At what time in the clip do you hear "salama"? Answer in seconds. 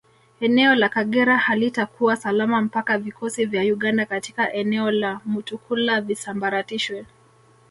2.15-2.61